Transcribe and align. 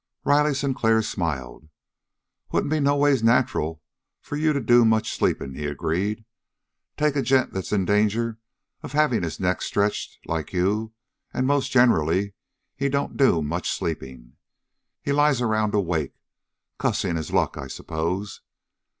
Riley 0.23 0.55
Sinclair 0.55 1.03
smiled. 1.03 1.69
"Wouldn't 2.51 2.71
be 2.71 2.79
no 2.79 2.95
ways 2.97 3.21
nacheral 3.21 3.83
for 4.19 4.35
you 4.35 4.51
to 4.51 4.59
do 4.59 4.83
much 4.83 5.15
sleeping," 5.15 5.53
he 5.53 5.67
agreed. 5.67 6.25
"Take 6.97 7.15
a 7.15 7.21
gent 7.21 7.53
that's 7.53 7.71
in 7.71 7.85
danger 7.85 8.39
of 8.81 8.93
having 8.93 9.21
his 9.21 9.39
neck 9.39 9.61
stretched, 9.61 10.17
like 10.27 10.53
you, 10.53 10.93
and 11.35 11.45
most 11.45 11.69
generally 11.69 12.33
he 12.75 12.89
don't 12.89 13.15
do 13.15 13.43
much 13.43 13.69
sleeping. 13.69 14.37
He 15.03 15.11
lies 15.11 15.39
around 15.39 15.75
awake, 15.75 16.15
cussing 16.79 17.15
his 17.15 17.31
luck, 17.31 17.55
I 17.55 17.67
s'pose. 17.67 18.41